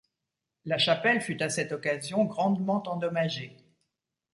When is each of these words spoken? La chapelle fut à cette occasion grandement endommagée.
La 0.65 0.79
chapelle 0.79 1.21
fut 1.21 1.43
à 1.43 1.49
cette 1.51 1.71
occasion 1.73 2.25
grandement 2.25 2.81
endommagée. 2.87 3.55